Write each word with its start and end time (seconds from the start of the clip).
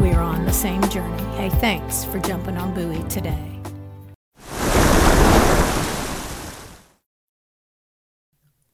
we 0.00 0.12
are 0.12 0.22
on 0.22 0.44
the 0.44 0.52
same 0.52 0.82
journey. 0.90 1.22
Hey, 1.34 1.48
thanks 1.48 2.04
for 2.04 2.20
jumping 2.20 2.56
on 2.56 2.72
Buoy 2.72 3.02
today. 3.08 3.60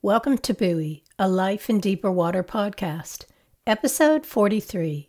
Welcome 0.02 0.36
to 0.38 0.52
Buoy, 0.52 1.02
a 1.18 1.26
Life 1.26 1.70
in 1.70 1.80
Deeper 1.80 2.12
Water 2.12 2.44
podcast, 2.44 3.24
episode 3.66 4.26
43 4.26 5.08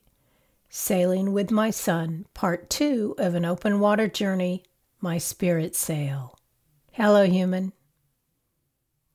Sailing 0.70 1.34
with 1.34 1.52
My 1.52 1.70
Son, 1.70 2.26
part 2.34 2.70
two 2.70 3.14
of 3.18 3.36
an 3.36 3.44
open 3.44 3.82
water 3.82 4.08
journey, 4.08 4.64
My 5.02 5.18
Spirit 5.18 5.76
Sail. 5.76 6.38
Hello, 6.94 7.26
human. 7.26 7.74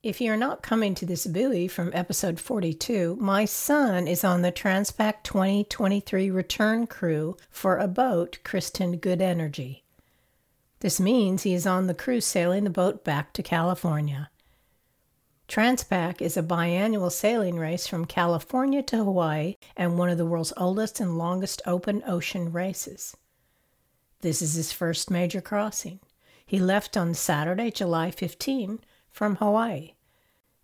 If 0.03 0.19
you're 0.19 0.35
not 0.35 0.63
coming 0.63 0.95
to 0.95 1.05
this 1.05 1.27
buoy 1.27 1.67
from 1.67 1.91
episode 1.93 2.39
42, 2.39 3.17
my 3.19 3.45
son 3.45 4.07
is 4.07 4.23
on 4.23 4.41
the 4.41 4.51
Transpac 4.51 5.21
2023 5.21 6.31
return 6.31 6.87
crew 6.87 7.37
for 7.51 7.77
a 7.77 7.87
boat 7.87 8.39
christened 8.43 8.99
Good 8.99 9.21
Energy. 9.21 9.83
This 10.79 10.99
means 10.99 11.43
he 11.43 11.53
is 11.53 11.67
on 11.67 11.85
the 11.85 11.93
crew 11.93 12.19
sailing 12.19 12.63
the 12.63 12.71
boat 12.71 13.03
back 13.03 13.31
to 13.33 13.43
California. 13.43 14.31
Transpac 15.47 16.19
is 16.19 16.35
a 16.35 16.41
biannual 16.41 17.11
sailing 17.11 17.59
race 17.59 17.85
from 17.85 18.05
California 18.05 18.81
to 18.81 18.97
Hawaii 18.97 19.57
and 19.77 19.99
one 19.99 20.09
of 20.09 20.17
the 20.17 20.25
world's 20.25 20.53
oldest 20.57 20.99
and 20.99 21.15
longest 21.15 21.61
open 21.67 22.01
ocean 22.07 22.51
races. 22.51 23.15
This 24.21 24.41
is 24.41 24.55
his 24.55 24.71
first 24.71 25.11
major 25.11 25.41
crossing. 25.41 25.99
He 26.43 26.57
left 26.57 26.97
on 26.97 27.13
Saturday, 27.13 27.69
July 27.69 28.09
15 28.09 28.79
from 29.11 29.35
Hawaii. 29.35 29.93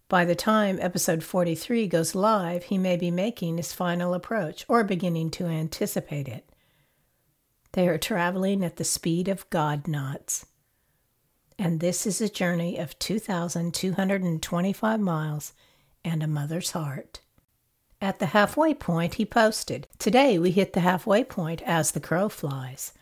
By 0.10 0.24
the 0.24 0.36
time 0.36 0.80
episode 0.82 1.24
43 1.24 1.88
goes 1.88 2.16
live, 2.16 2.64
he 2.64 2.78
may 2.78 2.96
be 2.96 3.12
making 3.12 3.58
his 3.58 3.74
final 3.74 4.14
approach 4.14 4.66
or 4.70 4.84
beginning 4.84 5.32
to 5.32 5.48
anticipate 5.48 6.30
it. 6.30 6.50
They 7.74 7.90
are 7.90 7.98
traveling 7.98 8.64
at 8.64 8.78
the 8.78 8.86
speed 8.86 9.28
of 9.28 9.50
God 9.50 9.88
knots. 9.88 10.46
And 11.60 11.80
this 11.80 12.08
is 12.08 12.22
a 12.22 12.30
journey 12.30 12.78
of 12.78 12.98
2,225 13.00 15.00
miles 15.00 15.54
and 16.06 16.24
a 16.24 16.28
mother's 16.28 16.72
heart. 16.72 17.20
At 18.00 18.20
the 18.20 18.28
halfway 18.28 18.74
point, 18.74 19.16
he 19.16 19.26
posted, 19.26 19.88
Today 20.00 20.40
we 20.40 20.52
hit 20.52 20.72
the 20.74 20.82
halfway 20.82 21.24
point 21.24 21.62
as 21.64 21.92
the 21.92 22.00
crow 22.00 22.30
flies 22.30 22.94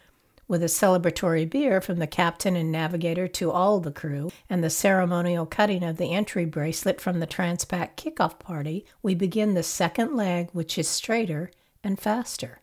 with 0.47 0.61
a 0.61 0.67
celebratory 0.67 1.49
beer 1.49 1.81
from 1.81 1.99
the 1.99 2.07
captain 2.07 2.55
and 2.55 2.71
navigator 2.71 3.27
to 3.27 3.51
all 3.51 3.79
the 3.79 3.91
crew, 3.91 4.31
and 4.49 4.63
the 4.63 4.69
ceremonial 4.69 5.45
cutting 5.45 5.83
of 5.83 5.97
the 5.97 6.13
entry 6.13 6.45
bracelet 6.45 7.01
from 7.01 7.19
the 7.19 7.27
Transpac 7.27 7.95
kickoff 7.95 8.37
party, 8.39 8.85
we 9.01 9.15
begin 9.15 9.53
the 9.53 9.63
second 9.63 10.15
leg, 10.15 10.49
which 10.53 10.77
is 10.77 10.87
straighter 10.87 11.49
and 11.83 11.99
faster. 11.99 12.61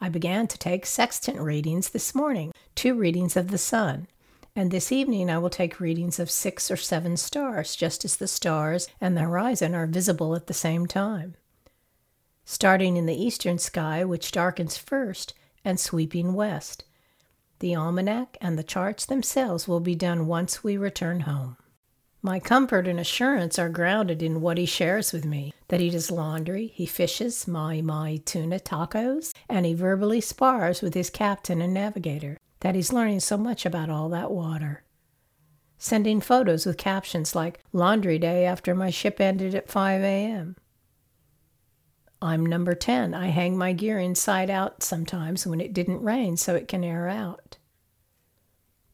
I 0.00 0.08
began 0.08 0.46
to 0.48 0.58
take 0.58 0.86
sextant 0.86 1.38
readings 1.38 1.90
this 1.90 2.14
morning, 2.14 2.52
two 2.74 2.94
readings 2.94 3.36
of 3.36 3.50
the 3.50 3.58
sun, 3.58 4.08
and 4.56 4.70
this 4.70 4.90
evening 4.90 5.30
I 5.30 5.38
will 5.38 5.50
take 5.50 5.78
readings 5.78 6.18
of 6.18 6.30
six 6.30 6.70
or 6.70 6.76
seven 6.76 7.16
stars, 7.16 7.76
just 7.76 8.04
as 8.04 8.16
the 8.16 8.26
stars 8.26 8.88
and 9.00 9.16
the 9.16 9.22
horizon 9.22 9.74
are 9.74 9.86
visible 9.86 10.34
at 10.34 10.48
the 10.48 10.54
same 10.54 10.86
time. 10.86 11.36
Starting 12.44 12.96
in 12.96 13.06
the 13.06 13.14
eastern 13.14 13.58
sky, 13.58 14.04
which 14.04 14.32
darkens 14.32 14.76
first, 14.76 15.34
and 15.64 15.78
sweeping 15.78 16.34
west. 16.34 16.84
The 17.60 17.74
almanac 17.74 18.36
and 18.40 18.58
the 18.58 18.62
charts 18.62 19.04
themselves 19.04 19.68
will 19.68 19.80
be 19.80 19.94
done 19.94 20.26
once 20.26 20.64
we 20.64 20.76
return 20.76 21.20
home. 21.20 21.56
My 22.22 22.38
comfort 22.38 22.86
and 22.86 23.00
assurance 23.00 23.58
are 23.58 23.68
grounded 23.70 24.22
in 24.22 24.40
what 24.40 24.58
he 24.58 24.66
shares 24.66 25.12
with 25.12 25.24
me 25.24 25.54
that 25.68 25.80
he 25.80 25.88
does 25.88 26.10
laundry, 26.10 26.66
he 26.74 26.84
fishes 26.84 27.46
my 27.46 27.80
my 27.80 28.20
tuna 28.24 28.58
tacos, 28.58 29.32
and 29.48 29.64
he 29.64 29.72
verbally 29.72 30.20
spars 30.20 30.82
with 30.82 30.94
his 30.94 31.10
captain 31.10 31.62
and 31.62 31.72
navigator, 31.72 32.36
that 32.60 32.74
he's 32.74 32.92
learning 32.92 33.20
so 33.20 33.38
much 33.38 33.64
about 33.64 33.88
all 33.88 34.08
that 34.08 34.32
water. 34.32 34.82
Sending 35.78 36.20
photos 36.20 36.66
with 36.66 36.76
captions 36.76 37.34
like 37.34 37.60
Laundry 37.72 38.18
Day 38.18 38.44
after 38.44 38.74
my 38.74 38.90
ship 38.90 39.20
ended 39.20 39.54
at 39.54 39.70
5 39.70 40.02
a.m. 40.02 40.56
I'm 42.22 42.44
number 42.44 42.74
10. 42.74 43.14
I 43.14 43.28
hang 43.28 43.56
my 43.56 43.72
gear 43.72 43.98
inside 43.98 44.50
out 44.50 44.82
sometimes 44.82 45.46
when 45.46 45.60
it 45.60 45.72
didn't 45.72 46.02
rain 46.02 46.36
so 46.36 46.54
it 46.54 46.68
can 46.68 46.84
air 46.84 47.08
out. 47.08 47.56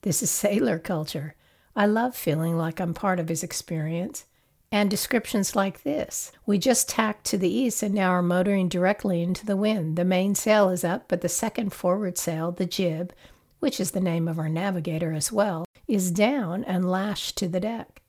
This 0.02 0.22
is 0.22 0.30
sailor 0.30 0.78
culture. 0.78 1.34
I 1.74 1.86
love 1.86 2.14
feeling 2.14 2.56
like 2.56 2.80
I'm 2.80 2.94
part 2.94 3.18
of 3.18 3.28
his 3.28 3.42
experience. 3.42 4.26
And 4.70 4.90
descriptions 4.90 5.56
like 5.56 5.82
this 5.82 6.32
We 6.44 6.58
just 6.58 6.88
tacked 6.88 7.24
to 7.26 7.38
the 7.38 7.52
east 7.52 7.82
and 7.82 7.94
now 7.94 8.10
are 8.10 8.22
motoring 8.22 8.68
directly 8.68 9.22
into 9.22 9.44
the 9.44 9.56
wind. 9.56 9.96
The 9.96 10.04
mainsail 10.04 10.70
is 10.70 10.84
up, 10.84 11.06
but 11.08 11.20
the 11.20 11.28
second 11.28 11.72
forward 11.72 12.18
sail, 12.18 12.52
the 12.52 12.66
jib, 12.66 13.12
which 13.58 13.80
is 13.80 13.92
the 13.92 14.00
name 14.00 14.28
of 14.28 14.38
our 14.38 14.48
navigator 14.48 15.12
as 15.12 15.32
well, 15.32 15.64
is 15.88 16.10
down 16.10 16.62
and 16.64 16.90
lashed 16.90 17.36
to 17.38 17.48
the 17.48 17.60
deck. 17.60 18.02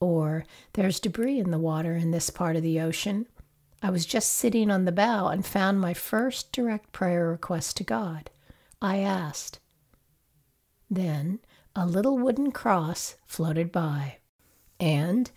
Or 0.00 0.44
there's 0.74 1.00
debris 1.00 1.38
in 1.38 1.50
the 1.50 1.58
water 1.58 1.94
in 1.96 2.10
this 2.10 2.30
part 2.30 2.56
of 2.56 2.62
the 2.62 2.80
ocean. 2.80 3.26
I 3.84 3.90
was 3.90 4.06
just 4.06 4.32
sitting 4.32 4.70
on 4.70 4.86
the 4.86 4.92
bow 4.92 5.28
and 5.28 5.44
found 5.44 5.78
my 5.78 5.92
first 5.92 6.52
direct 6.52 6.90
prayer 6.92 7.28
request 7.28 7.76
to 7.76 7.84
God. 7.84 8.30
I 8.80 9.00
asked. 9.00 9.60
Then 10.90 11.40
a 11.76 11.84
little 11.84 12.16
wooden 12.16 12.50
cross 12.50 13.16
floated 13.26 13.70
by. 13.70 14.20
And 14.80 15.30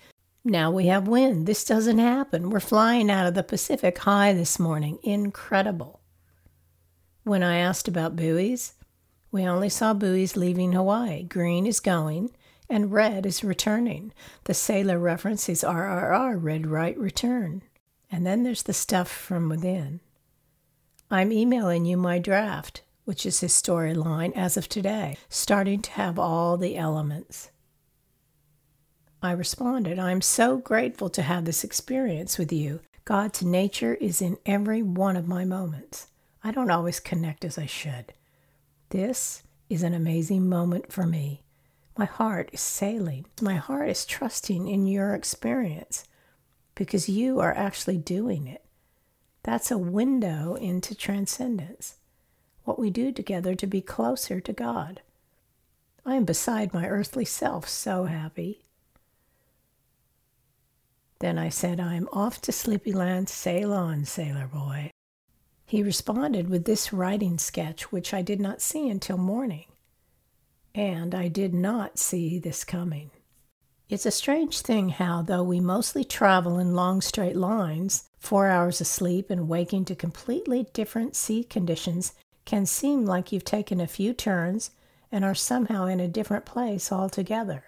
now 0.45 0.71
we 0.71 0.85
have 0.85 1.09
wind. 1.09 1.45
This 1.45 1.65
doesn't 1.65 1.97
happen. 1.97 2.49
We're 2.49 2.61
flying 2.61 3.11
out 3.11 3.27
of 3.27 3.33
the 3.33 3.43
Pacific 3.43 3.97
high 3.97 4.31
this 4.31 4.57
morning. 4.57 4.99
Incredible. 5.03 5.99
When 7.23 7.43
I 7.43 7.57
asked 7.57 7.89
about 7.89 8.15
buoys, 8.15 8.75
we 9.29 9.43
only 9.43 9.67
saw 9.67 9.93
buoys 9.93 10.37
leaving 10.37 10.71
Hawaii. 10.71 11.23
Green 11.23 11.65
is 11.65 11.81
going, 11.81 12.31
and 12.69 12.93
red 12.93 13.25
is 13.25 13.43
returning. 13.43 14.13
The 14.45 14.53
sailor 14.53 14.99
reference 14.99 15.49
is 15.49 15.63
RRR, 15.63 16.41
red 16.41 16.65
right 16.65 16.97
return. 16.97 17.63
And 18.11 18.25
then 18.25 18.43
there's 18.43 18.63
the 18.63 18.73
stuff 18.73 19.09
from 19.09 19.49
within. 19.49 19.99
I'm 21.09 21.31
emailing 21.31 21.85
you 21.85 21.97
my 21.97 22.19
draft, 22.19 22.81
which 23.05 23.25
is 23.25 23.39
his 23.39 23.53
storyline 23.53 24.33
as 24.35 24.57
of 24.57 24.67
today, 24.67 25.17
starting 25.29 25.81
to 25.81 25.91
have 25.91 26.19
all 26.19 26.57
the 26.57 26.77
elements. 26.77 27.51
I 29.21 29.31
responded, 29.31 29.97
I'm 29.97 30.21
so 30.21 30.57
grateful 30.57 31.09
to 31.09 31.21
have 31.21 31.45
this 31.45 31.63
experience 31.63 32.37
with 32.37 32.51
you. 32.51 32.81
God's 33.03 33.41
nature 33.41 33.95
is 33.95 34.21
in 34.21 34.37
every 34.45 34.83
one 34.83 35.17
of 35.17 35.27
my 35.27 35.45
moments. 35.45 36.07
I 36.43 36.51
don't 36.51 36.69
always 36.69 36.99
connect 36.99 37.43
as 37.43 37.57
I 37.57 37.65
should. 37.65 38.13
This 38.89 39.43
is 39.69 39.83
an 39.83 39.93
amazing 39.93 40.47
moment 40.47 40.91
for 40.91 41.05
me. 41.05 41.43
My 41.97 42.05
heart 42.05 42.49
is 42.53 42.61
sailing. 42.61 43.25
My 43.41 43.55
heart 43.55 43.89
is 43.89 44.05
trusting 44.05 44.67
in 44.67 44.85
your 44.87 45.13
experience 45.15 46.03
because 46.77 47.09
you 47.09 47.41
are 47.41 47.55
actually 47.55 47.97
doing 47.97 48.47
it. 48.47 48.63
That's 49.43 49.71
a 49.71 49.77
window 49.79 50.55
into 50.55 50.95
transcendence, 50.95 51.95
what 52.65 52.79
we 52.79 52.89
do 52.91 53.11
together 53.11 53.55
to 53.55 53.67
be 53.67 53.81
closer 53.81 54.41
to 54.41 54.53
God. 54.53 55.01
I 56.05 56.15
am 56.15 56.25
beside 56.25 56.73
my 56.73 56.87
earthly 56.87 57.25
self, 57.25 57.67
so 57.69 58.05
happy. 58.05 58.63
Then 61.19 61.39
I 61.39 61.49
said, 61.49 61.79
I 61.79 61.95
am 61.95 62.09
off 62.13 62.41
to 62.43 62.51
sleepy 62.51 62.91
Sleepyland, 62.93 63.29
sail 63.29 63.73
on, 63.73 64.05
sailor 64.05 64.47
boy. 64.47 64.91
He 65.65 65.83
responded 65.83 66.49
with 66.49 66.65
this 66.65 66.93
writing 66.93 67.37
sketch, 67.39 67.91
which 67.91 68.13
I 68.13 68.21
did 68.21 68.39
not 68.41 68.61
see 68.61 68.89
until 68.89 69.17
morning. 69.17 69.65
and 70.75 71.15
I 71.15 71.27
did 71.27 71.53
not 71.53 71.99
see 71.99 72.39
this 72.39 72.63
coming. 72.63 73.11
It's 73.89 74.05
a 74.05 74.11
strange 74.11 74.59
thing 74.59 74.89
how, 74.89 75.21
though 75.21 75.43
we 75.43 75.61
mostly 75.61 76.03
travel 76.03 76.59
in 76.59 76.75
long 76.75 76.99
straight 76.99 77.37
lines, 77.37 78.09
four 78.19 78.47
hours 78.47 78.81
of 78.81 78.87
sleep 78.87 79.29
and 79.29 79.47
waking 79.47 79.85
to 79.85 79.95
completely 79.95 80.67
different 80.73 81.15
sea 81.15 81.45
conditions 81.45 82.13
can 82.43 82.65
seem 82.65 83.05
like 83.05 83.31
you've 83.31 83.45
taken 83.45 83.79
a 83.79 83.87
few 83.87 84.13
turns 84.13 84.71
and 85.09 85.23
are 85.23 85.33
somehow 85.33 85.85
in 85.85 86.01
a 86.01 86.07
different 86.07 86.43
place 86.43 86.91
altogether. 86.91 87.63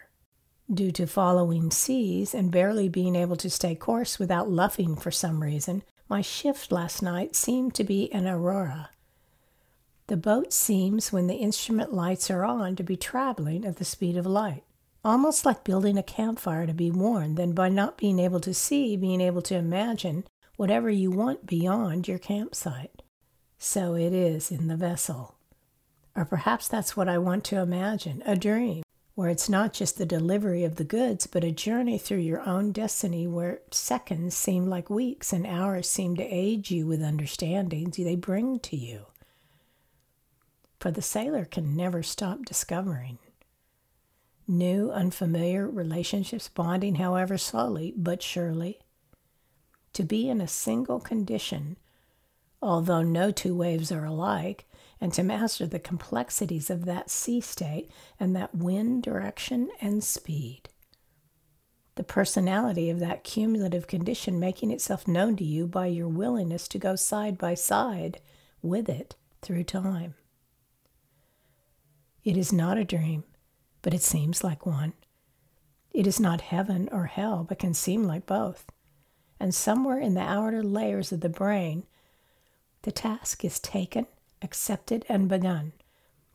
Due 0.72 0.92
to 0.92 1.08
following 1.08 1.72
seas 1.72 2.36
and 2.36 2.52
barely 2.52 2.90
being 2.90 3.16
able 3.16 3.38
to 3.38 3.50
stay 3.50 3.74
course 3.74 4.20
without 4.20 4.52
luffing 4.52 4.98
for 4.98 5.12
some 5.12 5.42
reason, 5.42 5.84
my 6.10 6.22
shift 6.22 6.70
last 6.70 7.02
night 7.02 7.34
seemed 7.34 7.74
to 7.74 7.86
be 7.86 8.12
an 8.12 8.28
aurora. 8.28 8.90
The 10.08 10.18
boat 10.18 10.52
seems, 10.52 11.14
when 11.14 11.28
the 11.28 11.36
instrument 11.36 11.94
lights 11.94 12.30
are 12.30 12.44
on, 12.44 12.76
to 12.76 12.84
be 12.84 12.98
traveling 12.98 13.64
at 13.64 13.78
the 13.78 13.86
speed 13.86 14.18
of 14.18 14.26
light, 14.26 14.64
almost 15.04 15.46
like 15.46 15.64
building 15.64 15.98
a 15.98 16.04
campfire 16.04 16.68
to 16.68 16.74
be 16.74 16.92
warm, 16.92 17.36
then 17.36 17.54
by 17.54 17.70
not 17.70 17.98
being 17.98 18.20
able 18.20 18.40
to 18.42 18.54
see, 18.54 18.98
being 18.98 19.22
able 19.22 19.42
to 19.44 19.56
imagine 19.56 20.26
whatever 20.58 20.90
you 20.90 21.10
want 21.10 21.46
beyond 21.46 22.08
your 22.08 22.20
campsite. 22.20 23.02
So 23.58 23.96
it 23.96 24.14
is 24.14 24.52
in 24.52 24.68
the 24.68 24.76
vessel. 24.76 25.36
Or 26.16 26.26
perhaps 26.26 26.68
that's 26.68 26.98
what 26.98 27.08
I 27.08 27.18
want 27.18 27.44
to 27.46 27.60
imagine 27.60 28.22
a 28.26 28.36
dream, 28.36 28.84
where 29.16 29.30
it's 29.30 29.48
not 29.48 29.74
just 29.74 29.98
the 29.98 30.06
delivery 30.06 30.64
of 30.64 30.76
the 30.76 30.84
goods, 30.84 31.28
but 31.28 31.44
a 31.44 31.52
journey 31.52 31.98
through 31.98 32.18
your 32.18 32.42
own 32.42 32.72
destiny 32.72 33.28
where 33.28 33.62
seconds 33.72 34.36
seem 34.36 34.66
like 34.66 34.90
weeks 34.90 35.32
and 35.32 35.46
hours 35.46 35.90
seem 35.90 36.16
to 36.18 36.24
aid 36.24 36.70
you 36.70 36.86
with 36.88 37.02
understandings 37.02 37.96
they 37.96 38.16
bring 38.16 38.60
to 38.60 38.76
you. 38.76 39.06
For 40.80 40.92
the 40.92 41.02
sailor 41.02 41.46
can 41.46 41.76
never 41.76 42.04
stop 42.04 42.44
discovering. 42.46 43.20
New, 44.50 44.90
unfamiliar 44.90 45.70
relationships 45.70 46.50
bonding, 46.50 46.96
however 46.96 47.38
slowly 47.38 47.94
but 47.96 48.24
surely. 48.24 48.80
To 49.94 50.04
be 50.04 50.28
in 50.28 50.42
a 50.42 50.48
single 50.48 51.00
condition, 51.00 51.78
although 52.60 53.04
no 53.04 53.30
two 53.30 53.56
waves 53.56 53.92
are 53.92 54.06
alike, 54.06 54.66
and 55.00 55.14
to 55.14 55.22
master 55.22 55.68
the 55.68 55.78
complexities 55.78 56.72
of 56.72 56.86
that 56.86 57.12
sea 57.12 57.40
state 57.40 57.92
and 58.20 58.36
that 58.36 58.56
wind 58.56 59.04
direction 59.04 59.70
and 59.82 60.04
speed. 60.04 60.70
The 61.94 62.04
personality 62.04 62.90
of 62.90 63.00
that 63.00 63.24
cumulative 63.24 63.86
condition 63.86 64.40
making 64.40 64.72
itself 64.72 65.08
known 65.08 65.36
to 65.36 65.44
you 65.44 65.68
by 65.68 65.86
your 65.86 66.08
willingness 66.08 66.68
to 66.70 66.80
go 66.80 66.96
side 66.96 67.38
by 67.38 67.54
side 67.54 68.20
with 68.64 68.90
it 68.90 69.16
through 69.44 69.66
time. 69.66 70.16
It 72.24 72.36
is 72.36 72.52
not 72.52 72.80
a 72.80 72.84
dream, 72.84 73.26
but 73.82 73.94
it 73.94 74.02
seems 74.02 74.44
like 74.44 74.66
one. 74.66 74.94
It 75.92 76.06
is 76.06 76.20
not 76.20 76.42
heaven 76.42 76.90
or 76.92 77.06
hell, 77.06 77.46
but 77.48 77.60
can 77.60 77.74
seem 77.74 78.04
like 78.04 78.26
both. 78.26 78.72
And 79.40 79.56
somewhere 79.56 80.00
in 80.00 80.14
the 80.14 80.22
outer 80.22 80.64
layers 80.64 81.12
of 81.12 81.22
the 81.22 81.30
brain, 81.30 81.84
the 82.84 82.92
task 82.92 83.44
is 83.44 83.60
taken 83.60 84.06
accepted 84.42 85.06
and 85.10 85.28
begun, 85.28 85.74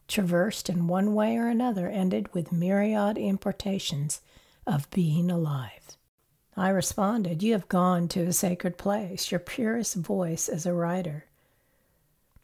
traversed 0.08 0.68
in 0.68 0.86
one 0.86 1.14
way 1.14 1.36
or 1.36 1.48
another, 1.48 1.88
ended 1.88 2.32
with 2.34 2.52
myriad 2.52 3.16
importations 3.16 4.20
of 4.66 4.90
being 4.90 5.30
alive. 5.30 5.96
I 6.56 6.68
responded, 6.68 7.42
You 7.42 7.52
have 7.52 7.68
gone 7.68 8.08
to 8.08 8.20
a 8.26 8.32
sacred 8.32 8.78
place, 8.78 9.30
your 9.30 9.40
purest 9.40 9.96
voice 9.96 10.48
as 10.48 10.66
a 10.66 10.72
writer. 10.72 11.26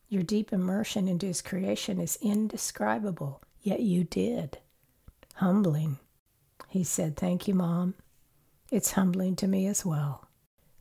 Your 0.08 0.22
deep 0.22 0.52
immersion 0.52 1.06
into 1.06 1.26
his 1.26 1.42
creation 1.42 2.00
is 2.00 2.18
indescribable, 2.20 3.42
yet 3.62 3.80
you 3.80 4.02
did. 4.02 4.58
Humbling. 5.40 5.98
He 6.68 6.84
said, 6.84 7.16
Thank 7.16 7.48
you, 7.48 7.54
Mom. 7.54 7.94
It's 8.70 8.92
humbling 8.92 9.36
to 9.36 9.48
me 9.48 9.66
as 9.66 9.86
well. 9.86 10.28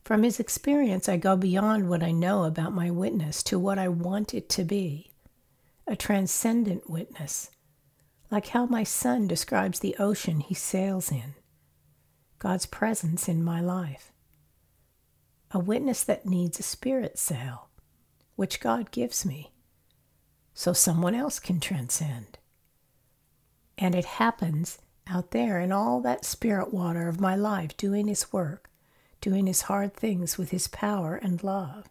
From 0.04 0.22
his 0.22 0.38
experience, 0.38 1.08
I 1.08 1.16
go 1.16 1.34
beyond 1.34 1.88
what 1.88 2.02
I 2.02 2.10
know 2.10 2.44
about 2.44 2.74
my 2.74 2.90
witness 2.90 3.42
to 3.44 3.58
what 3.58 3.78
I 3.78 3.88
want 3.88 4.34
it 4.34 4.50
to 4.50 4.64
be 4.64 5.12
a 5.86 5.96
transcendent 5.96 6.90
witness, 6.90 7.50
like 8.30 8.48
how 8.48 8.66
my 8.66 8.84
son 8.84 9.26
describes 9.26 9.80
the 9.80 9.96
ocean 9.98 10.40
he 10.40 10.54
sails 10.54 11.10
in, 11.10 11.36
God's 12.38 12.66
presence 12.66 13.30
in 13.30 13.42
my 13.42 13.62
life. 13.62 14.12
A 15.52 15.58
witness 15.58 16.04
that 16.04 16.26
needs 16.26 16.60
a 16.60 16.62
spirit 16.62 17.18
sail, 17.18 17.70
which 18.36 18.60
God 18.60 18.90
gives 18.90 19.24
me, 19.24 19.52
so 20.52 20.74
someone 20.74 21.14
else 21.14 21.38
can 21.38 21.60
transcend. 21.60 22.36
And 23.80 23.94
it 23.94 24.04
happens 24.04 24.78
out 25.08 25.30
there 25.30 25.58
in 25.58 25.72
all 25.72 26.00
that 26.02 26.24
spirit 26.24 26.72
water 26.72 27.08
of 27.08 27.20
my 27.20 27.34
life 27.34 27.76
doing 27.76 28.06
His 28.06 28.32
work 28.32 28.70
doing 29.20 29.46
his 29.46 29.62
hard 29.62 29.94
things 29.94 30.38
with 30.38 30.50
his 30.50 30.68
power 30.68 31.16
and 31.16 31.42
love. 31.42 31.88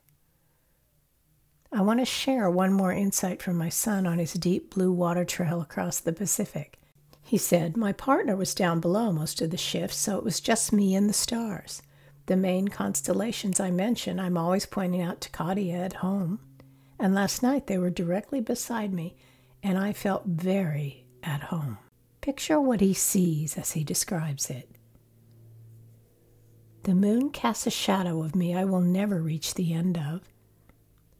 I 1.71 1.81
want 1.81 1.99
to 1.99 2.05
share 2.05 2.49
one 2.49 2.73
more 2.73 2.91
insight 2.91 3.41
from 3.41 3.55
my 3.55 3.69
son 3.69 4.07
on 4.07 4.17
his 4.17 4.33
deep 4.33 4.73
blue 4.73 4.91
water 4.91 5.23
trail 5.23 5.61
across 5.61 5.99
the 5.99 6.13
Pacific. 6.13 6.79
He 7.21 7.37
said, 7.37 7.77
My 7.77 7.93
partner 7.93 8.35
was 8.35 8.55
down 8.55 8.79
below 8.79 9.11
most 9.11 9.39
of 9.41 9.51
the 9.51 9.57
shift, 9.57 9.93
so 9.93 10.17
it 10.17 10.23
was 10.23 10.39
just 10.39 10.73
me 10.73 10.95
and 10.95 11.07
the 11.07 11.13
stars. 11.13 11.83
The 12.25 12.35
main 12.35 12.69
constellations 12.69 13.59
I 13.59 13.69
mention, 13.69 14.19
I'm 14.19 14.37
always 14.37 14.65
pointing 14.65 15.01
out 15.01 15.21
to 15.21 15.29
Katia 15.29 15.77
at 15.77 15.93
home. 15.93 16.39
And 16.97 17.13
last 17.13 17.43
night 17.43 17.67
they 17.67 17.77
were 17.77 17.91
directly 17.91 18.41
beside 18.41 18.91
me, 18.91 19.15
and 19.61 19.77
I 19.77 19.93
felt 19.93 20.25
very 20.25 21.05
at 21.23 21.43
home. 21.43 21.77
Picture 22.21 22.59
what 22.59 22.81
he 22.81 22.93
sees 22.93 23.57
as 23.57 23.71
he 23.71 23.83
describes 23.83 24.49
it. 24.49 24.69
The 26.83 26.95
moon 26.95 27.29
casts 27.29 27.67
a 27.67 27.71
shadow 27.71 28.23
of 28.23 28.35
me 28.35 28.55
I 28.55 28.65
will 28.65 28.81
never 28.81 29.21
reach 29.21 29.53
the 29.53 29.73
end 29.73 29.97
of. 29.97 30.21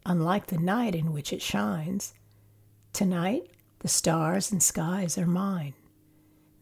Unlike 0.06 0.48
the 0.48 0.58
night 0.58 0.96
in 0.96 1.12
which 1.12 1.34
it 1.34 1.42
shines, 1.42 2.14
tonight 2.94 3.52
the 3.80 3.88
stars 3.88 4.52
and 4.52 4.64
skies 4.64 5.18
are 5.18 5.28
mine. 5.28 5.74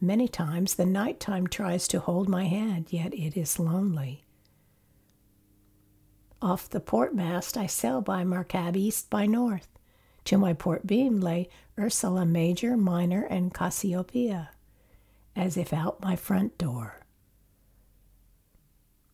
Many 0.00 0.28
times 0.28 0.74
the 0.74 0.86
nighttime 0.86 1.46
tries 1.46 1.88
to 1.88 2.00
hold 2.00 2.28
my 2.28 2.44
hand, 2.44 2.86
yet 2.90 3.12
it 3.14 3.36
is 3.36 3.58
lonely. 3.58 4.24
Off 6.40 6.68
the 6.68 6.80
port 6.80 7.14
mast 7.14 7.56
I 7.56 7.66
sail 7.66 8.00
by 8.00 8.22
Markab 8.22 8.76
east 8.76 9.10
by 9.10 9.26
north. 9.26 9.77
To 10.28 10.36
my 10.36 10.52
port 10.52 10.86
beam 10.86 11.20
lay 11.20 11.48
Ursula 11.78 12.26
Major, 12.26 12.76
Minor, 12.76 13.24
and 13.24 13.54
Cassiopeia, 13.54 14.50
as 15.34 15.56
if 15.56 15.72
out 15.72 16.02
my 16.02 16.16
front 16.16 16.58
door. 16.58 17.00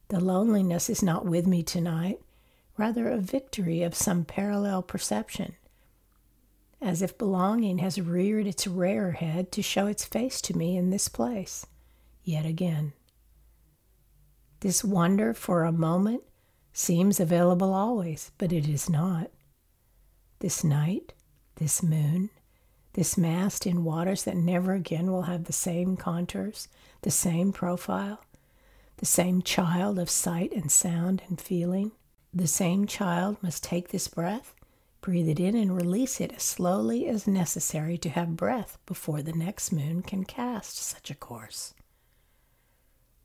The 0.09 0.19
loneliness 0.19 0.91
is 0.91 1.05
not 1.05 1.25
with 1.25 1.47
me 1.47 1.63
tonight, 1.63 2.19
rather 2.77 3.09
a 3.09 3.19
victory 3.19 3.85
of 3.85 3.95
some 3.95 4.25
parallel 4.25 4.83
perception, 4.83 5.55
as 6.83 7.01
if 7.01 7.17
belonging 7.17 7.79
has 7.79 8.01
reared 8.01 8.49
its 8.49 8.67
rare 8.67 9.13
head 9.13 9.53
to 9.53 9.63
show 9.63 9.87
its 9.87 10.05
face 10.05 10.41
to 10.41 10.59
me 10.59 10.77
in 10.77 10.91
this 10.91 11.07
place, 11.07 11.65
yet 12.25 12.45
again. 12.45 12.93
This 14.59 14.83
wonder 14.83 15.33
for 15.33 15.63
a 15.63 15.71
moment 15.71 16.25
seems 16.73 17.21
available 17.21 17.73
always, 17.73 18.33
but 18.37 18.53
it 18.53 18.69
is 18.69 18.91
not. 18.91 19.31
This 20.41 20.65
night, 20.65 21.15
this 21.57 21.83
moon, 21.83 22.31
this 22.95 23.17
mast 23.17 23.67
in 23.67 23.85
waters 23.85 24.25
that 24.25 24.37
never 24.37 24.73
again 24.73 25.11
will 25.11 25.23
have 25.23 25.45
the 25.45 25.53
same 25.53 25.97
contours, 25.97 26.69
the 27.03 27.11
same 27.11 27.53
profile, 27.53 28.25
the 28.99 29.07
same 29.07 29.43
child 29.43 29.99
of 29.99 30.09
sight 30.09 30.53
and 30.53 30.71
sound 30.71 31.23
and 31.29 31.41
feeling. 31.41 31.93
The 32.33 32.47
same 32.47 32.87
child 32.87 33.37
must 33.43 33.65
take 33.65 33.89
this 33.89 34.09
breath, 34.09 34.55
breathe 35.01 35.29
it 35.29 35.41
in, 35.41 35.57
and 35.57 35.75
release 35.75 36.21
it 36.21 36.33
as 36.33 36.43
slowly 36.43 37.07
as 37.07 37.27
necessary 37.27 37.99
to 37.99 38.09
have 38.09 38.37
breath 38.37 38.79
before 38.87 39.23
the 39.23 39.33
next 39.33 39.73
moon 39.73 40.03
can 40.03 40.25
cast 40.25 40.77
such 40.77 41.11
a 41.11 41.15
course. 41.15 41.75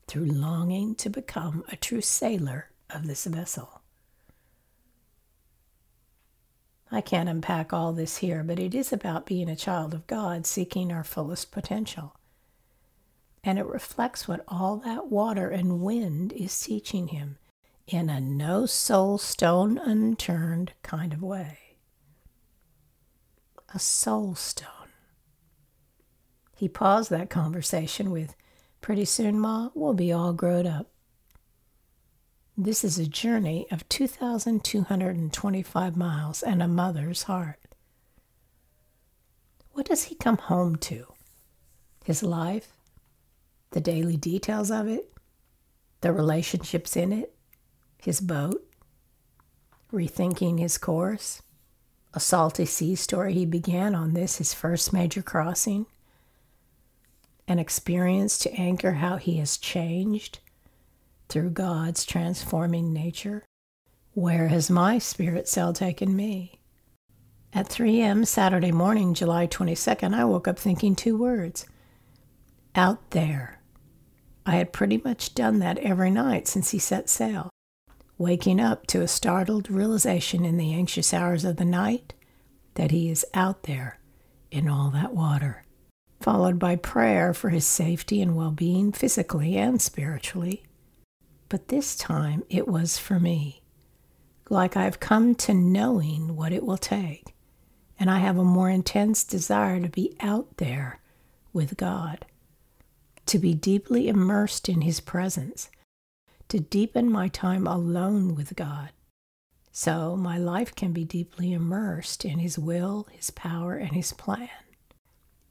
Through 0.08 0.26
longing 0.26 0.96
to 0.96 1.10
become 1.10 1.64
a 1.70 1.76
true 1.76 2.02
sailor 2.02 2.70
of 2.90 3.08
this 3.08 3.26
vessel. 3.26 3.82
I 6.92 7.02
can't 7.02 7.30
unpack 7.30 7.72
all 7.72 7.94
this 7.94 8.18
here, 8.18 8.44
but 8.44 8.60
it 8.60 8.74
is 8.74 8.92
about 8.92 9.26
being 9.26 9.50
a 9.50 9.56
child 9.56 9.94
of 9.94 10.08
God 10.08 10.46
seeking 10.48 10.92
our 10.92 11.04
fullest 11.04 11.52
potential 11.52 12.16
and 13.44 13.58
it 13.58 13.66
reflects 13.66 14.28
what 14.28 14.44
all 14.48 14.78
that 14.78 15.08
water 15.08 15.50
and 15.50 15.82
wind 15.82 16.34
is 16.34 16.60
teaching 16.60 17.10
him 17.10 17.38
in 17.88 18.10
a 18.10 18.20
no 18.20 18.66
soul 18.66 19.18
stone 19.18 19.78
unturned 19.78 20.74
kind 20.84 21.14
of 21.14 21.22
way. 21.22 21.58
A 23.74 23.80
soul 23.80 24.36
stone. 24.36 24.68
He 26.56 26.68
paused 26.68 27.10
that 27.10 27.30
conversation 27.30 28.12
with, 28.12 28.36
Pretty 28.82 29.06
soon, 29.06 29.40
Ma, 29.40 29.70
we'll 29.74 29.94
be 29.94 30.12
all 30.12 30.34
growed 30.34 30.66
up. 30.66 30.90
This 32.62 32.84
is 32.84 33.00
a 33.00 33.08
journey 33.08 33.68
of 33.72 33.88
2,225 33.88 35.96
miles 35.96 36.44
and 36.44 36.62
a 36.62 36.68
mother's 36.68 37.24
heart. 37.24 37.62
What 39.72 39.86
does 39.86 40.04
he 40.04 40.16
come 40.16 40.36
home 40.36 40.76
to? 40.76 41.06
his 42.04 42.22
life, 42.22 42.74
the 43.70 43.80
daily 43.80 44.18
details 44.18 44.72
of 44.72 44.88
it, 44.88 45.14
the 46.02 46.12
relationships 46.12 46.98
in 46.98 47.14
it, 47.14 47.34
his 47.98 48.20
boat, 48.20 48.62
rethinking 49.94 50.60
his 50.60 50.78
course, 50.78 51.42
a 52.14 52.20
salty 52.20 52.66
sea 52.66 52.96
story 52.96 53.36
he 53.36 53.46
began 53.46 53.96
on 53.96 54.14
this, 54.14 54.40
his 54.40 54.54
first 54.54 54.92
major 54.92 55.22
crossing, 55.22 55.86
an 57.48 57.60
experience 57.60 58.38
to 58.40 58.52
anchor 58.54 58.94
how 58.94 59.16
he 59.16 59.38
has 59.38 59.56
changed 59.56 60.40
through 61.30 61.52
God's 61.52 62.06
transforming 62.06 62.92
nature. 62.92 63.46
Where 64.14 64.48
has 64.48 64.70
my 64.70 64.98
spirit 64.98 65.48
sail 65.48 65.72
taken 65.72 66.16
me? 66.16 66.60
At 67.54 67.68
3 67.68 68.02
a.m. 68.02 68.26
Saturday 68.26 68.72
morning, 68.72 69.14
July 69.14 69.48
22nd, 69.48 70.14
I 70.14 70.26
woke 70.26 70.48
up 70.48 70.60
thinking 70.60 70.96
two 70.96 71.18
words 71.18 71.66
out 72.76 73.12
there. 73.12 73.62
I 74.46 74.52
had 74.52 74.74
pretty 74.74 75.02
much 75.04 75.36
done 75.36 75.60
that 75.60 75.78
every 75.80 76.12
night 76.12 76.48
since 76.48 76.72
he 76.72 76.80
set 76.80 77.10
sail 77.10 77.50
waking 78.20 78.60
up 78.60 78.86
to 78.86 79.02
a 79.02 79.08
startled 79.08 79.72
realization 79.72 80.44
in 80.44 80.58
the 80.58 80.74
anxious 80.74 81.14
hours 81.14 81.46
of 81.46 81.56
the 81.56 81.66
night 81.66 82.14
that 82.76 82.92
he 82.92 83.10
is 83.10 83.26
out 83.34 83.64
there 83.64 83.98
in 84.52 84.68
all 84.68 84.90
that 84.90 85.16
water, 85.16 85.64
followed 86.20 86.60
by 86.60 86.76
prayer 86.76 87.34
for 87.34 87.50
his 87.50 87.66
safety 87.66 88.22
and 88.22 88.36
well 88.36 88.52
being 88.52 88.92
physically 88.92 89.58
and 89.58 89.82
spiritually. 89.82 90.64
But 91.50 91.68
this 91.68 91.96
time 91.96 92.44
it 92.50 92.68
was 92.68 92.98
for 92.98 93.20
me, 93.20 93.62
like 94.50 94.78
I've 94.78 95.00
come 95.00 95.36
to 95.36 95.54
knowing 95.54 96.36
what 96.36 96.54
it 96.54 96.64
will 96.64 96.78
take, 96.78 97.36
and 98.00 98.10
I 98.10 98.20
have 98.20 98.38
a 98.38 98.44
more 98.44 98.70
intense 98.70 99.24
desire 99.24 99.80
to 99.82 99.90
be 99.90 100.16
out 100.22 100.58
there 100.58 101.00
with 101.52 101.76
God, 101.76 102.26
to 103.26 103.40
be 103.40 103.54
deeply 103.54 104.08
immersed 104.08 104.70
in 104.70 104.82
His 104.82 105.00
presence 105.00 105.70
to 106.50 106.60
deepen 106.60 107.12
my 107.12 107.28
time 107.28 107.68
alone 107.68 108.34
with 108.34 108.56
God. 108.56 108.90
So 109.72 110.16
my 110.16 110.38
life 110.38 110.76
can 110.76 110.92
be 110.92 111.06
deeply 111.06 111.54
immersed 111.54 112.26
in 112.26 112.40
His 112.40 112.58
will, 112.58 113.08
His 113.12 113.30
power, 113.30 113.76
and 113.76 113.92
His 113.92 114.14
plan. 114.14 114.50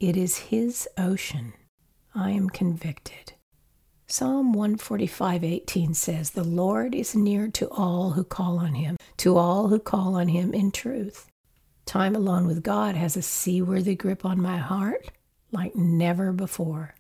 It 0.01 0.17
is 0.17 0.39
His 0.39 0.89
ocean. 0.99 1.55
I 2.15 2.33
am 2.33 2.51
convicted. 2.51 3.35
Psalm 4.11 4.55
145:18 4.55 5.93
says, 5.93 6.31
"The 6.31 6.43
Lord 6.43 6.95
is 6.95 7.15
near 7.15 7.49
to 7.49 7.69
all 7.69 8.13
who 8.13 8.25
call 8.25 8.59
on 8.59 8.73
him, 8.73 8.97
to 9.19 9.37
all 9.37 9.69
who 9.69 9.79
call 9.79 10.15
on 10.15 10.29
him 10.29 10.55
in 10.55 10.71
truth." 10.71 11.27
Time 11.85 12.17
alone 12.17 12.47
with 12.47 12.63
God 12.63 12.95
has 12.95 13.19
a 13.19 13.23
seaworthy 13.23 13.95
grip 13.95 14.25
on 14.25 14.41
my 14.41 14.57
heart 14.57 15.11
like 15.53 15.77
never 15.77 16.33
before. 16.33 16.95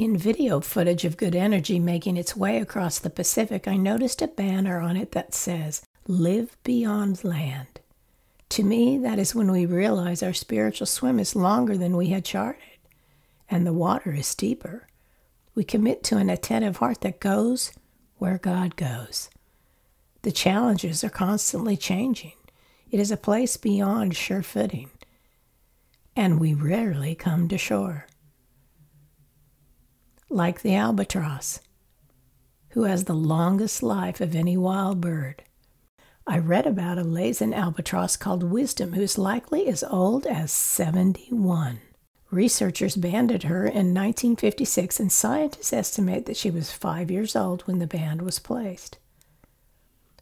In 0.00 0.16
video 0.16 0.58
footage 0.58 1.04
of 1.04 1.16
Good 1.16 1.36
Energy 1.36 1.78
making 1.78 2.16
its 2.16 2.34
way 2.36 2.58
across 2.58 2.98
the 2.98 3.08
Pacific, 3.08 3.68
I 3.68 3.76
noticed 3.76 4.20
a 4.20 4.26
banner 4.26 4.80
on 4.80 4.96
it 4.96 5.12
that 5.12 5.32
says, 5.32 5.82
Live 6.08 6.56
Beyond 6.64 7.22
Land. 7.22 7.80
To 8.48 8.64
me, 8.64 8.98
that 8.98 9.20
is 9.20 9.32
when 9.32 9.52
we 9.52 9.64
realize 9.64 10.24
our 10.24 10.32
spiritual 10.32 10.88
swim 10.88 11.20
is 11.20 11.36
longer 11.36 11.76
than 11.76 11.96
we 11.96 12.08
had 12.08 12.24
charted, 12.24 12.80
and 13.48 13.64
the 13.64 13.72
water 13.72 14.12
is 14.12 14.34
deeper. 14.34 14.88
We 15.54 15.64
commit 15.64 16.02
to 16.04 16.16
an 16.16 16.30
attentive 16.30 16.78
heart 16.78 17.00
that 17.02 17.20
goes 17.20 17.72
where 18.16 18.38
God 18.38 18.76
goes. 18.76 19.30
The 20.22 20.32
challenges 20.32 21.02
are 21.02 21.10
constantly 21.10 21.76
changing. 21.76 22.34
It 22.90 23.00
is 23.00 23.10
a 23.10 23.16
place 23.16 23.56
beyond 23.56 24.16
sure 24.16 24.42
footing, 24.42 24.90
and 26.14 26.40
we 26.40 26.54
rarely 26.54 27.14
come 27.14 27.48
to 27.48 27.58
shore 27.58 28.06
like 30.30 30.62
the 30.62 30.76
albatross, 30.76 31.58
who 32.70 32.84
has 32.84 33.04
the 33.04 33.14
longest 33.14 33.82
life 33.82 34.20
of 34.20 34.34
any 34.34 34.56
wild 34.56 35.00
bird. 35.00 35.42
I 36.26 36.38
read 36.38 36.66
about 36.66 36.98
a 36.98 37.04
Laysan 37.04 37.52
albatross 37.52 38.16
called 38.16 38.44
Wisdom, 38.44 38.92
who 38.92 39.02
is 39.02 39.18
likely 39.18 39.66
as 39.66 39.82
old 39.82 40.26
as 40.26 40.52
71. 40.52 41.80
Researchers 42.30 42.94
banded 42.94 43.44
her 43.44 43.66
in 43.66 43.92
1956, 43.94 45.00
and 45.00 45.10
scientists 45.10 45.72
estimate 45.72 46.26
that 46.26 46.36
she 46.36 46.50
was 46.50 46.70
five 46.70 47.10
years 47.10 47.34
old 47.34 47.62
when 47.62 47.80
the 47.80 47.86
band 47.86 48.22
was 48.22 48.38
placed. 48.38 48.98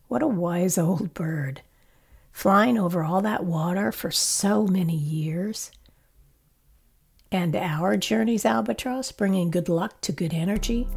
What 0.09 0.23
a 0.23 0.27
wise 0.27 0.79
old 0.79 1.12
bird, 1.12 1.61
flying 2.33 2.79
over 2.79 3.05
all 3.05 3.21
that 3.21 3.45
water 3.45 3.93
for 3.93 4.11
so 4.11 4.67
many 4.67 4.97
years 4.97 5.71
and 7.31 7.55
our 7.55 7.97
journey's 7.97 8.47
albatross, 8.47 9.12
bringing 9.12 9.50
good 9.50 9.69
luck 9.69 10.00
to 10.03 10.12
good 10.12 10.33
energy 10.33 10.88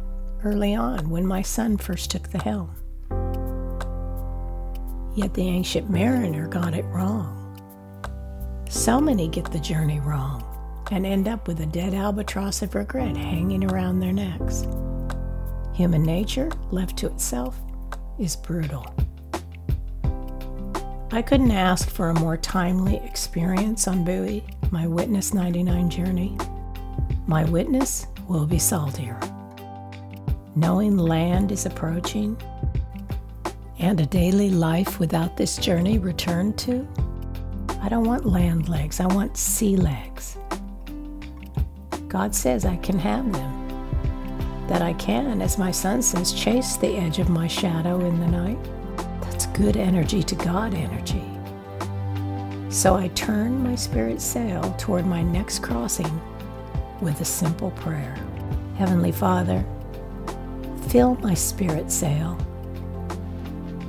early 0.44 0.74
on 0.74 1.10
when 1.10 1.26
my 1.26 1.42
son 1.42 1.76
first 1.76 2.10
took 2.10 2.30
the 2.30 2.42
helm. 2.42 2.74
Yet 5.14 5.34
the 5.34 5.46
ancient 5.46 5.90
mariner 5.90 6.48
got 6.48 6.74
it 6.74 6.84
wrong. 6.86 7.38
So 8.70 8.98
many 8.98 9.28
get 9.28 9.52
the 9.52 9.58
journey 9.58 10.00
wrong 10.00 10.51
and 10.92 11.06
end 11.06 11.26
up 11.26 11.48
with 11.48 11.58
a 11.60 11.66
dead 11.66 11.94
albatross 11.94 12.60
of 12.60 12.74
regret 12.74 13.16
hanging 13.16 13.64
around 13.64 13.98
their 13.98 14.12
necks. 14.12 14.66
Human 15.74 16.02
nature, 16.02 16.50
left 16.70 16.98
to 16.98 17.06
itself, 17.06 17.58
is 18.18 18.36
brutal. 18.36 18.84
I 21.10 21.22
couldn't 21.22 21.50
ask 21.50 21.88
for 21.88 22.10
a 22.10 22.20
more 22.20 22.36
timely 22.36 22.96
experience 23.06 23.88
on 23.88 24.04
Buoy, 24.04 24.44
my 24.70 24.86
Witness 24.86 25.32
99 25.32 25.88
journey. 25.88 26.36
My 27.26 27.44
witness 27.44 28.06
will 28.28 28.44
be 28.44 28.58
saltier. 28.58 29.18
Knowing 30.56 30.98
land 30.98 31.52
is 31.52 31.64
approaching 31.64 32.36
and 33.78 33.98
a 33.98 34.06
daily 34.06 34.50
life 34.50 35.00
without 35.00 35.38
this 35.38 35.56
journey 35.56 35.98
returned 35.98 36.58
to, 36.58 36.86
I 37.80 37.88
don't 37.88 38.04
want 38.04 38.26
land 38.26 38.68
legs, 38.68 39.00
I 39.00 39.06
want 39.06 39.38
sea 39.38 39.76
legs. 39.76 40.36
God 42.12 42.34
says 42.34 42.66
I 42.66 42.76
can 42.76 42.98
have 42.98 43.32
them. 43.32 44.66
That 44.68 44.82
I 44.82 44.92
can, 44.92 45.40
as 45.40 45.56
my 45.56 45.70
son 45.70 46.02
says, 46.02 46.34
chase 46.34 46.76
the 46.76 46.94
edge 46.94 47.18
of 47.18 47.30
my 47.30 47.46
shadow 47.46 48.04
in 48.04 48.20
the 48.20 48.26
night 48.26 48.58
That's 49.22 49.46
good 49.46 49.78
energy 49.78 50.22
to 50.22 50.34
God 50.34 50.74
energy. 50.74 51.24
So 52.68 52.96
I 52.96 53.08
turn 53.08 53.64
my 53.64 53.74
spirit 53.76 54.20
sail 54.20 54.74
toward 54.78 55.06
my 55.06 55.22
next 55.22 55.60
crossing 55.60 56.20
with 57.00 57.18
a 57.22 57.24
simple 57.24 57.70
prayer 57.70 58.14
Heavenly 58.76 59.12
Father, 59.12 59.64
fill 60.88 61.14
my 61.22 61.32
spirit 61.32 61.90
sail, 61.90 62.36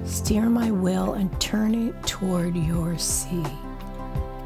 steer 0.05 0.43
my 0.49 0.71
will, 0.71 1.15
and 1.15 1.29
turn 1.41 1.75
it 1.75 2.07
toward 2.07 2.55
your 2.55 2.97
sea. 2.97 3.43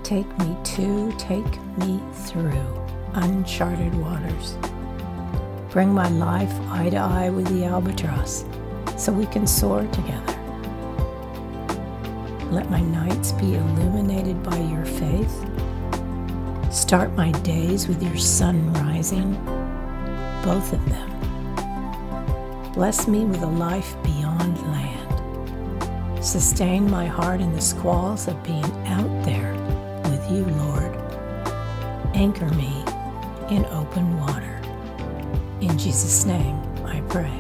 Take 0.01 0.27
me 0.39 0.57
to, 0.63 1.11
take 1.19 1.77
me 1.77 2.01
through 2.13 2.86
uncharted 3.17 3.95
waters. 3.95 4.57
Bring 5.71 5.91
my 5.91 6.07
life 6.09 6.53
eye 6.69 6.89
to 6.89 6.97
eye 6.97 7.29
with 7.29 7.47
the 7.47 7.65
albatross 7.65 8.45
so 8.95 9.11
we 9.11 9.25
can 9.25 9.47
soar 9.47 9.85
together. 9.87 10.33
Let 12.51 12.69
my 12.69 12.81
nights 12.81 13.31
be 13.33 13.55
illuminated 13.55 14.41
by 14.43 14.57
your 14.57 14.85
faith. 14.85 15.45
Start 16.71 17.13
my 17.13 17.31
days 17.41 17.87
with 17.87 18.01
your 18.03 18.17
sun 18.17 18.71
rising, 18.73 19.33
both 20.43 20.71
of 20.73 20.89
them. 20.89 21.11
Bless 22.73 23.07
me 23.07 23.25
with 23.25 23.41
a 23.41 23.47
life 23.47 23.95
beyond 24.03 24.61
land. 24.67 26.23
Sustain 26.23 26.89
my 26.89 27.07
heart 27.07 27.41
in 27.41 27.51
the 27.53 27.61
squalls 27.61 28.27
of 28.27 28.41
being 28.43 28.71
out 28.85 29.25
there 29.25 29.53
with 30.03 30.31
you, 30.31 30.45
Lord. 30.45 30.95
Anchor 32.13 32.49
me 32.55 32.86
in 33.49 33.65
open 33.67 34.19
water. 34.19 34.61
In 35.61 35.77
Jesus' 35.77 36.25
name 36.25 36.55
I 36.85 37.01
pray. 37.09 37.31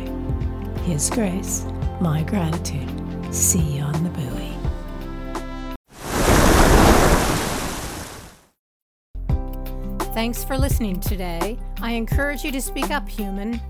His 0.83 1.09
grace, 1.09 1.65
my 1.99 2.23
gratitude. 2.23 2.89
See 3.33 3.59
you 3.59 3.83
on 3.83 4.03
the 4.03 4.09
buoy. 4.09 4.47
Thanks 10.13 10.43
for 10.43 10.57
listening 10.57 10.99
today. 10.99 11.59
I 11.79 11.91
encourage 11.91 12.43
you 12.43 12.51
to 12.51 12.61
speak 12.61 12.89
up, 12.89 13.07
human. 13.07 13.61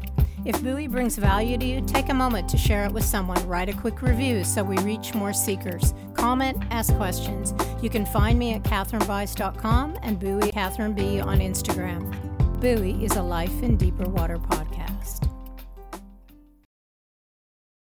If 0.46 0.63
Buoy 0.63 0.88
brings 0.88 1.17
value 1.17 1.58
to 1.58 1.65
you, 1.65 1.82
take 1.82 2.08
a 2.08 2.13
moment 2.13 2.48
to 2.50 2.58
share 2.58 2.86
it 2.86 2.91
with 2.94 3.03
someone. 3.03 3.46
Write 3.48 3.67
a 3.67 3.74
quick 3.74 4.01
review 4.01 4.46
so 4.46 4.63
we 4.63 4.77
reach 4.77 5.13
more 5.13 5.34
seekers. 5.34 5.94
Comment, 6.17 6.62
ask 6.71 6.93
questions. 6.95 7.53
You 7.81 7.89
can 7.89 8.05
find 8.05 8.38
me 8.38 8.53
at 8.53 8.63
kathrynbise.com 8.63 10.00
and 10.01 10.19
Buoy 10.19 10.51
Catherine 10.51 10.93
B 10.93 11.19
on 11.21 11.39
Instagram. 11.39 12.12
Buoy 12.59 13.03
is 13.03 13.15
a 13.15 13.21
Life 13.24 13.62
in 13.62 13.77
Deeper 13.77 14.09
Water 14.09 14.38
podcast. 14.38 14.66